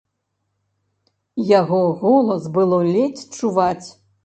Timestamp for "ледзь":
2.91-3.23